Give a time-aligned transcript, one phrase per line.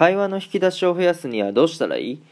[0.00, 2.22] 会話の引き出しを増やすにはどうしたらいい？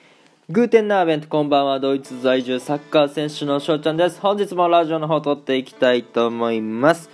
[0.49, 4.19] グーテンナーベントこんばんはドイツ在住サッカー選手の翔ちゃんです。
[4.23, 7.11] 本日もラジオの方撮っていきたいと思います。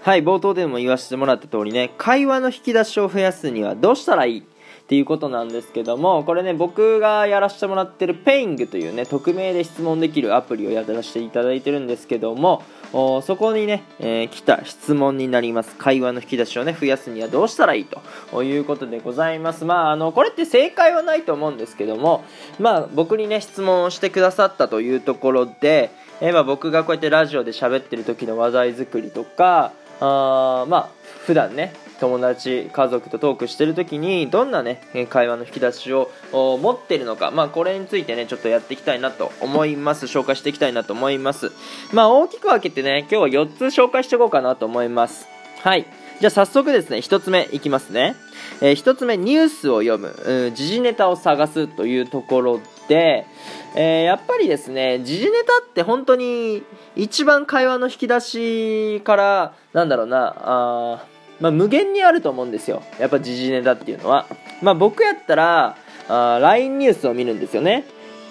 [0.00, 4.42] はい冒頭でも言わせてもらった通りね会話の引き出しを増やすにはどうしたらいい？
[4.86, 12.62] っていうことなんですけどもこれね僕がやらせてもらってるペイングというね匿名で質問できるアプリをやらせていただいてるんですけども
[12.92, 15.74] そこにね、えー、来た質問になります。
[15.74, 17.86] 会話の引き出しをね増やすにはどうしたらいい
[18.30, 19.64] ということでございます。
[19.64, 22.24] まああのこれって正解はないと思うんですけども
[22.60, 30.88] まあ僕にね質問をしてくださったというところで、えー、まあ、僕がこうやってラジオで喋ってる時の話題作りとかあまあ
[31.26, 40.06] 普段ね友達家族とトークしてる時にどんなね会話の引き出しを持ってるのかまあこれについてねちょっとやっていきたいなと思います。
[40.06, 41.52] 紹介していきたいなと思います。
[41.92, 45.26] まあ大きく分けてね今日は4つ紹介していこうかなと思います。
[45.62, 45.86] はい。
[46.20, 48.16] じゃあ早速ですね1つ目いきますね、
[48.62, 50.14] えー、1つ目ニュースを読む、
[50.48, 53.26] うん、時事ネタを探すというところで、
[53.74, 56.62] えー、やっぱりですね時事ネタって本当に
[56.94, 61.04] 一番会話の引き出しからなんだろうなあ
[61.40, 62.82] まあ、無限にあると思うんですよ。
[62.98, 64.26] やっぱ時事ネタっていうのは、
[64.62, 65.76] まあ、僕やったら
[66.08, 67.84] あ LINE ニュースを見るんですよね。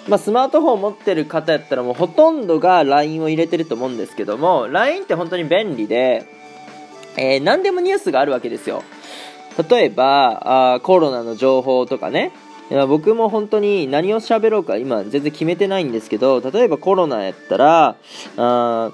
[0.08, 6.26] まあ、スマートフォン持ってる方やったらもうほとんどが LINE を入れてると思うんですけども LINE って本当に便利で、
[7.16, 8.82] えー、何でもニュースがあるわけですよ。
[9.68, 12.32] 例えばあコロナの情報とかね。
[12.88, 17.96] 僕も本当に何を喋ろうか今全然決めてないんですけど例えばコロナやったら
[18.36, 18.90] あ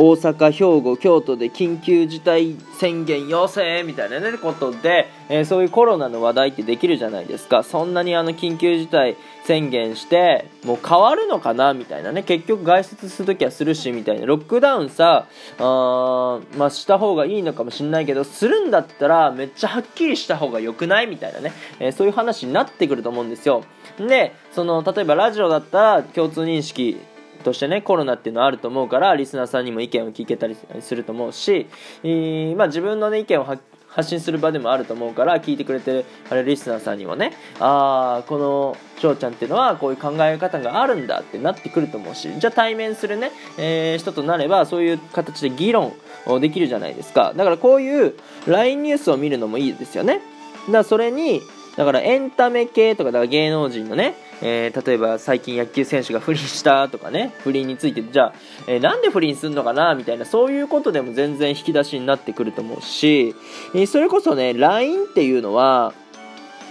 [0.00, 7.64] 大阪、兵庫、京都で緊急事態宣言要請みたいな、ね、ことで、えー、そういうコロナの話題ってできるじゃないですか。
[7.64, 14.26] そんなにあの緊急事態宣言してもう変わるのかなみたいなね結局外出するときはするしみたいな。
[14.26, 15.26] ロックダウンさ
[15.58, 23.64] あ、まあ、した方がいいのかもしれないけどするんだったらめっちゃはっきりした方が良くないみたいなね、えー、そういう話になってくると思うんですよ。
[23.98, 27.00] でその例えばラジオだったら共通認識
[27.48, 31.66] としてねコロナっていうのはあると思うからリスナーさんにも意見を聞けたりすると思うし、
[32.02, 45.94] えー、まあ、自分の、ね、意見を発信する場でもあると思うから聞いてくれてるあれリスナーさんにもねああこの翔ちゃんっていうのはこういう考え方があるんだってなってくると思うしじゃあ対面するね、えー、人となればそういう形で議論
[46.40, 47.32] できるじゃないですか。
[47.34, 48.12] だからこういう
[48.46, 50.16] LINE ニュースを見るのもいいですよね。
[50.66, 51.40] だからそれに
[51.78, 58.34] だからエンタメ系とかだから芸能人のねえー、例えば最近野球選手が不倫したとかね不倫についてじゃあ、
[58.66, 63.34] えー、なんで不倫するのかなみたいなそういうことでも全然引き出しになってくると思うし、
[63.74, 65.92] えー、それこそね LINE っていうのは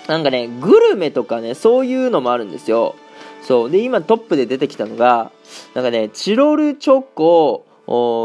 [0.08, 2.96] なんかねグルメとかねそういうのもあるんですよ。
[3.42, 3.70] そう。
[3.70, 5.32] で今トップで出てきたのが
[5.74, 7.66] なんかねチロルチョコ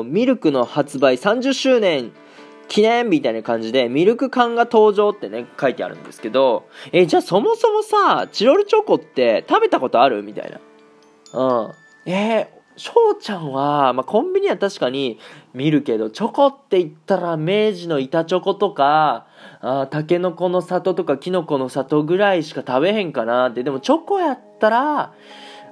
[0.05, 2.13] ミルクの発売30周年
[2.73, 10.59] 記念みたいな感じで、ミルク缶が登場ってね、書いてあるんですけど、え、じゃあそもそもさ、チロルチョコって食べたことあるみたいな。
[11.39, 12.11] うん。
[12.11, 12.47] えー、
[12.77, 15.19] 翔ちゃんは、まあ、コンビニは確かに
[15.53, 19.27] 見るけど、チョコって言ったら明治の板チョコとか、
[19.61, 23.63] あタケノコの里とかキノコの里ぐらいしか食べへんかなって。
[23.65, 25.13] でもチョコやったら、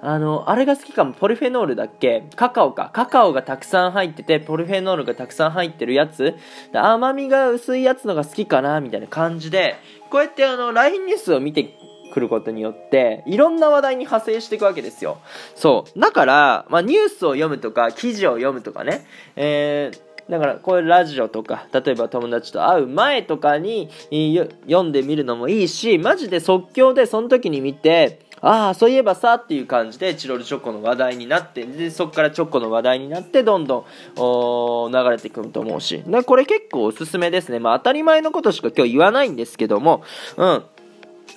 [0.03, 1.12] あの、あれが好きかも。
[1.12, 2.25] ポリフェノールだっけ？
[2.34, 2.91] カカオか。
[2.93, 6.34] カカオがたくさん入ってて、ポリフェノールがたくさん入ってるやつ。
[6.72, 9.77] 甘みが薄いやつのが好きかなみたいな感じで、
[10.10, 11.75] こうやってあの、LINE ニュースを見て
[12.15, 15.19] くることによって、いろんな話題に派生していくわけですよ。
[15.55, 16.00] そう。
[16.00, 19.06] だから、まあ、ニュースを読むとか、記事を読むとかね、
[19.37, 33.87] えー、だからこういうラジオとか例えば友達と会う前とかに読んでみるのもいいしマジで即興でその時に見てああ、そういえばさっていう感じでチロルチョコの話題になって、で、そこからチョコの話題になって、どんど
[34.17, 36.03] ん、流れてくると思うし。
[36.27, 37.59] これ結構おすすめですね。
[37.59, 40.03] まあ当たり前のことしか今日言わないんですけども、
[40.37, 40.65] うん。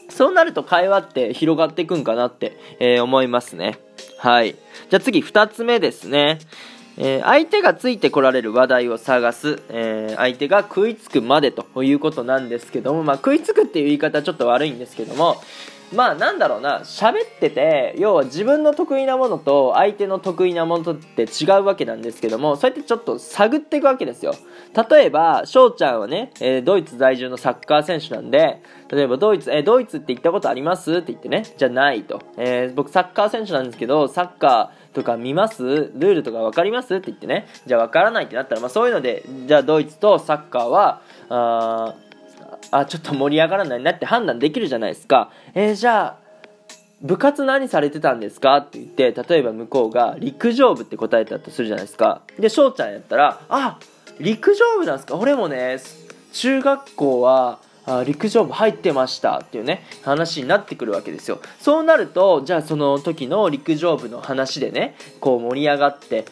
[0.10, 3.80] そうなると会話って広がっていくんかなって、えー、思いますね。
[4.18, 4.56] はい。
[4.90, 6.40] じゃあ次、二つ目ですね。
[6.98, 15.38] えー、相手がついてこられる話題を探す、えー、相手が食いつくまでということなんですけども、まあ、食いつくっていう言い方ちょっと悪いんですけども、
[15.96, 16.80] まあなんだろうな。
[16.80, 24.34] 喋ってて要は自分の得意なものと相手の得意なものとって違うわけなんですけどもそうやってちょっと探っていくわけですよ。
[24.90, 30.96] 例えば翔ちゃんはね、えー、ドイツ在住のサッカー選手なんで例えばドイツ、えー、ドイツって行ったことあります？
[30.96, 31.46] って言ってね。
[31.58, 35.64] じゃないと、えー、僕サッカー選手なんですけどサッカーとか見ます？
[35.64, 36.96] ルールとか分かります？
[36.96, 37.48] って言ってね。
[37.66, 41.96] じゃあ分からないってなったら、まあ、そういうのでじゃあドイツとサッカーはあ
[42.72, 45.32] あちょっと盛り上がらないなって判断できるじゃないですか。
[45.54, 46.24] えー、じゃあ
[47.02, 48.58] 部活何されてたんですか？
[48.58, 52.22] って言って例えば向こうが陸上部って答えたとするじゃないですか。
[52.40, 53.78] で翔ちゃんやったらあ
[54.20, 55.16] 陸上部なんですか？
[55.18, 55.80] 俺もね
[56.32, 59.40] 中学校はあ陸上部入ってました。
[59.40, 61.42] っていうね話になってくるわけですよ。
[61.60, 66.24] そうなるとじゃあその時の陸上部の話でねこう盛り上がって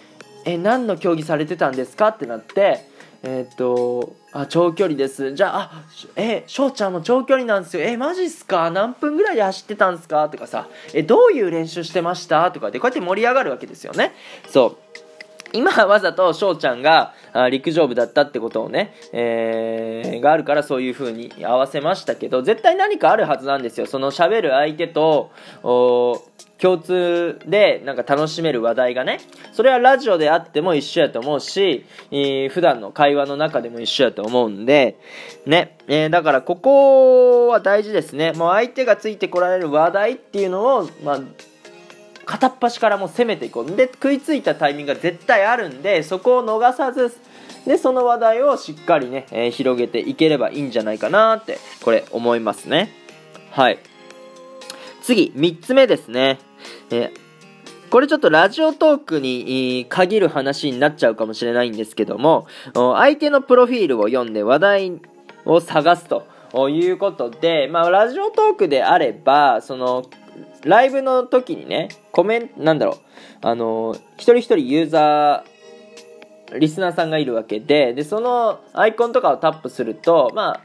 [0.45, 2.07] え何の競技されてたんですか？
[2.07, 2.89] ってなって
[3.23, 5.35] えー、っとあ長距離です。
[5.35, 5.83] じゃああ
[6.15, 7.83] え翔ちゃんも長距離なんですよ。
[7.83, 8.71] えマジっすか？
[8.71, 10.27] 何分ぐらいで走ってたんですか？
[10.29, 10.67] とかさ。
[10.93, 12.51] えどういう練習してました？
[12.51, 14.13] とかでこうやって盛り上がるわけですよね。
[14.49, 14.90] そう。
[15.53, 17.13] 今わざと翔ちゃんが
[17.49, 23.85] 陸上部だったってことをね、えー、があるからそういう風に合わせましたけど、絶対何かあるはずなんですよ。
[23.85, 25.31] その喋る相手と、
[26.61, 29.19] 共通でなんか楽しめる話題がね、
[29.51, 34.99] それはラジオであっても一緒やと思うし、えー、普段の会話の中でも一緒やと思うんで、
[35.47, 38.33] ね、えー、だからここは大事ですね。
[38.33, 41.19] もう相手がついてこられる話題っていうのを、まあ、
[42.31, 43.75] 片っ端からも攻めていこう。
[43.75, 47.11] で食いついたタイミングが絶対あるんでそこを逃さず
[47.67, 52.89] でその話題をしっかりね、えー、広げていければいいんじゃないかなってこれ思いますね。
[53.51, 53.79] はい。
[55.03, 56.39] 次3つ目ですね、
[56.89, 65.01] えー、これちょっとラジオトークに限る話になっちゃうかもしれないんですけども相手のプロフィールを読んで話題
[65.43, 70.05] を探すということで、まあ、ラジオトークであればその
[70.63, 72.97] ライブの時にね、コメント、なんだろう、
[73.41, 80.61] あの、一人一人ユーザー、リスナーさんがいるわけで、で、そのアイコンとかをタップすると、まあ、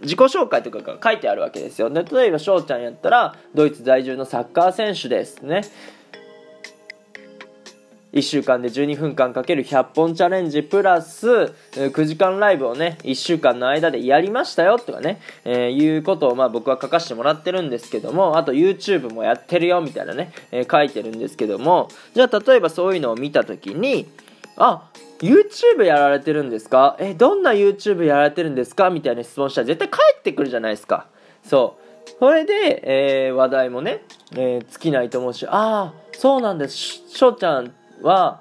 [0.00, 1.90] 自己紹介とかが書いてあるわけですよ。
[1.90, 5.62] で、例えば翔ちゃんやったら、ドイツ在住のサッカー選手ですね。
[8.18, 24.08] 1週間で12分間かける100本チャレンジプラス9時間ライブをね1週間の間でやりましたよとかね、えー、いうことをまあ僕は書かせてもらってるんですけどもあと YouTube もやってるよみたいなね、えー、書いてるんですけどもじゃあ例えばそういうのを見た時に
[24.56, 26.96] あ YouTube やられてるんですか？
[27.00, 28.90] えどんな YouTube やられてるんですか？
[28.90, 31.06] みたいな質問したら絶対返ってくるじゃないですか。
[31.44, 31.76] そ
[32.06, 32.10] う。
[32.18, 32.82] それで、
[33.26, 34.02] えー、話題もね、
[34.36, 36.74] え尽きないと思うしああそうなんです。
[36.74, 37.72] しょうちゃん
[38.02, 38.40] は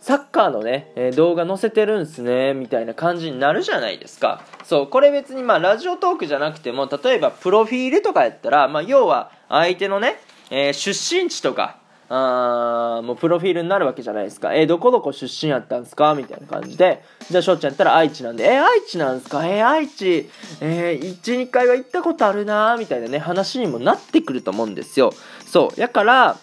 [0.00, 4.42] サッカーのね、えー、動画載せてるんすね、みたいな感じになるじゃないですか。
[4.64, 10.16] そう、これ別にまあラジオトークじゃなくても、例えばプロフィールとかやったら、まあ要は相手のね、
[10.50, 11.76] えー、出身地とか、
[12.12, 14.52] あもうプロフィールになるわけじゃないですか。
[14.54, 16.14] えー、どこどこ出身やったんすか？
[16.14, 17.04] みたいな感じで。
[17.30, 19.46] じゃあ、翔ちゃんやったら愛知なんで、えー、愛知なんすか？
[19.46, 20.28] えー、愛知、
[20.60, 25.12] えー、1、2回は行ったことあるなみたいなね、話にもなってくると思うんですよ。
[25.46, 25.80] そう。
[25.80, 26.36] やから、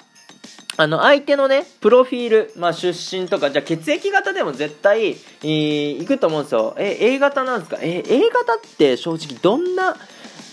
[0.80, 6.76] あの、相手のね、プロフィール、まあ、出身とか、じゃあ血液型でも絶対、えー、いくと思うんですよ。
[6.78, 7.78] え、A 型なんですか？
[7.82, 9.98] え、A 型って正直どんな、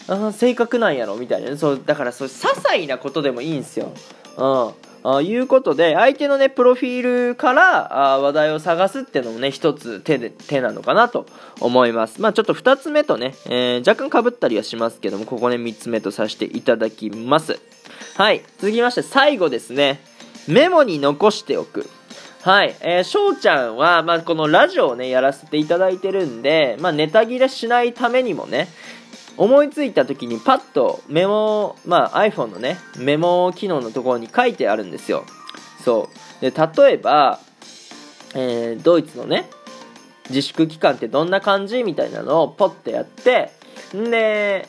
[0.09, 1.17] あ性格なんやろ？
[1.17, 1.57] みたいな、ね。
[1.59, 3.93] そう、だからそう、些細なことでもいいんですよ。
[4.39, 4.73] うん。
[5.07, 11.27] ああいうことで、相手のね、プロフィールからあ話題を探すっていうのもね、一つ手で、手なのかなと
[11.61, 12.23] 思います。
[12.23, 17.61] まあちょっと二つ目とね、えー、若干被ったりはしますけども、ここね、三つ目とさせていただきます。
[18.17, 18.45] はい。
[18.59, 19.99] 続きまして、最後ですね。
[20.47, 21.91] メモに残しておく。
[22.43, 22.77] はい。
[22.81, 28.69] えー、翔ちゃんは、まあ、このラジオをね、やらせていただいてるんで、まあ、ネタ切れしないためにもね、
[29.37, 35.25] 思いついた時にパッとメモ、まあ、iPhone のね、メモ機能のところに書いてあるんですよ。
[35.85, 36.09] そ
[36.39, 36.41] う。
[36.41, 37.41] で、例えば、
[38.37, 39.51] えー、ドイツのね、
[40.29, 43.51] 自粛期間ってどんな感じみたいなのをポッてやって、
[43.97, 44.69] んで、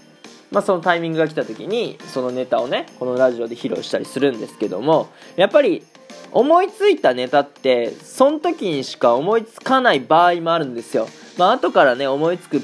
[0.52, 5.84] まあ、そのタイミングが来た時にそのネタをねこのラジオで披露したりするんですけどもやっぱり
[6.32, 11.08] 思いついたネタってその時にしか思いつかない場合もあるんですよ。
[11.38, 12.62] まあ後からね思いつく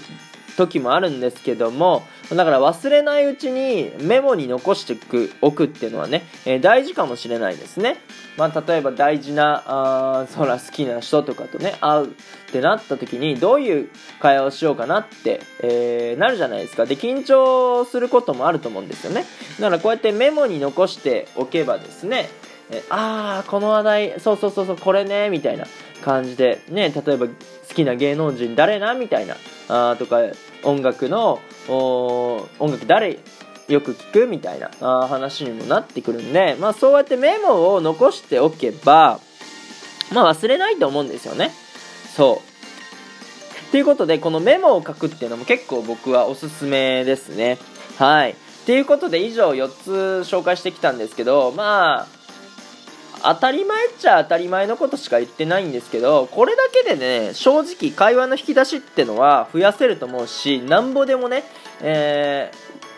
[0.57, 2.03] 時もあるんですけども
[2.35, 4.97] だから忘れないうちにメモに残して
[5.41, 7.97] おくっていうのはね、えー、大事かもしれないですね。
[8.37, 12.09] まあ、例えば大事なあそら好きな人とかとね会うっ
[12.51, 19.25] てなった時にどういう会話をしようかなって、えー、なるじゃないですかで緊張することもあると思うんですよね
[19.59, 22.29] だからこうやってメモに残しておけばですね
[22.71, 25.65] えああこの話題そうそうそうそうこれねみたいな
[26.03, 27.33] 感じでね例えば好
[27.73, 29.35] きな芸能人誰なみたいな
[29.67, 30.19] あとか
[30.63, 33.19] 音楽の音楽誰
[33.67, 34.69] よく聞くみたいな
[35.07, 39.19] 話にもなってくるんで、まあ、そうやってメモを残しておけば、
[40.13, 41.51] まあ、忘れないと思うんですよね。
[42.15, 43.71] そう。
[43.71, 47.57] ということで、このメモを書くっていうのも結構僕はおすすめですね。
[47.97, 48.35] はい。
[48.65, 52.07] ということで、以上4つ紹介してきたんですけど、まあ、
[53.23, 61.43] 当たり前っちゃ当たり前のことしか言ってないんですけど、これだけでね、正直会話の引き出しってのは増やせると思うし、なんぼでもね、
[61.81, 62.51] え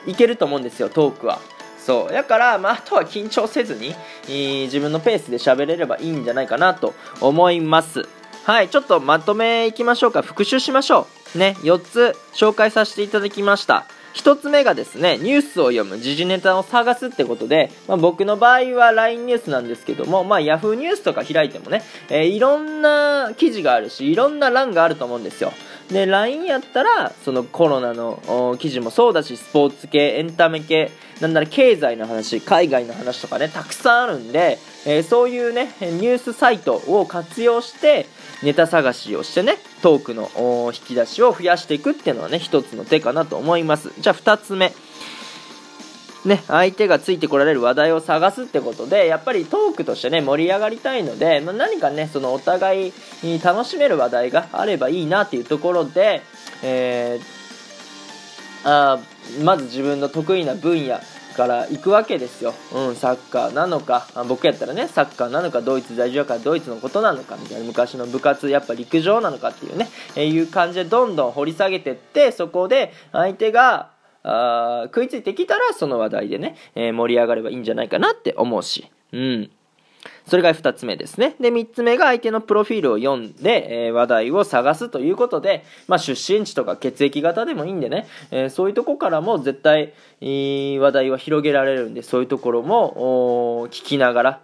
[0.06, 1.40] ー、いけると思うんですよ、トークは。
[1.78, 2.14] そう。
[2.14, 3.94] だから、まあ、あとは緊張せずに、
[4.66, 8.08] 自分のペースで喋れればいいんじゃないかなと思います。
[8.46, 10.22] はい、ちょっとまとめいきましょうか。
[10.22, 11.38] 復習しましょう。
[11.38, 13.86] ね、4つ紹介させていただきました。
[14.14, 25.52] 1つ目がですね、ニュースを読む、時事ネタを探すってことで、まあ、僕の場合は LINE ニュースなんですけども、まあ、Yahoo ニュースとか開いてもね、えー、いろんな記事があるし、いろんな欄があると思うんですよ。
[25.90, 38.06] で、LINE やったら、そのコロナの記事もそうだし、スポーツ系、エンタメ系、なんなら経済の話、海外の話とかね、たくさんあるんで、えー、そういうね、ニュースサイトを活用して、
[38.44, 40.30] ネタ探しをしてね、トークの
[40.74, 43.92] 引き出しを増やしていくっていうのはね、一つの手かなと思います。
[44.00, 44.74] じゃあ二つ目。
[46.26, 56.22] ね、相手がついてこられる話題を探すってことで、やっぱりトークとしてね、盛り上がりたいので、まあ、何かね、そのお互いに楽しめる話題があればいいなっていうところで、
[56.64, 57.44] えー、
[58.64, 59.00] あ
[59.44, 61.00] まず自分の得意な分野
[61.34, 67.64] から行くわけですよ、うん、サッカーなのか僕やったらねサッカーなのかドイツ在住やからドイツのことなのかみたいな。
[67.74, 73.92] 昔の部活やっぱ陸上なのかっていうね、えー、いう感じでどんどん掘り下げてってそこで相手が
[74.24, 78.90] あ食いついてきたらその話題でね、えー、盛り上がればいいんじゃないかなって思うし。
[79.12, 79.52] うん。
[80.28, 81.36] それが2つ目ですね。
[81.40, 94.40] で、3つ目が相手のプロフィールを読んで、えー、話題を探すということで、まあ、出身地とか血液型でもいいんでね、えー、そういうとこからも絶対、話題は広げられるんで、そういうところも聞きながら、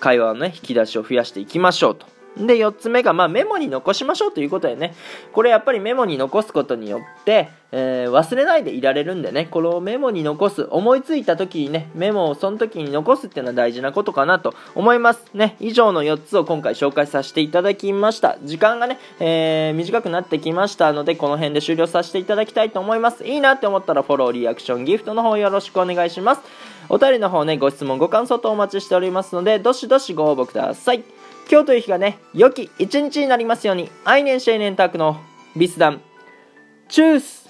[0.00, 2.21] 会話のね、引き出しを増やしていきましょうと。
[2.36, 4.94] で、4つ目が、まあ、メモに残しましょうということでね、
[5.32, 15.56] これやっぱりメモに残すことによって、えー、忘れないでいられるんでね、このメモに残す、思いついた時にね、メモをその時に残すっていうのは大事なことかなと思いますね。
[15.58, 18.38] 以上の4つを今回紹介させていただきました。
[18.44, 23.24] 時間がね、えー、短くなってきましたので、この辺で終了させていただきたいと思います。
[23.24, 26.42] いいなって思ったらフォロー、リアクション、ギフトの方よろしくお願いします。
[26.88, 31.02] お便りの方ね、ご質問、ご感想とお待ちしておりますので、どしどしご応募ください。
[31.50, 35.20] 今日という日がね、良き一日になりますように、愛年シェイネンタクの
[35.56, 36.00] ビスダン、
[36.88, 37.41] チュース。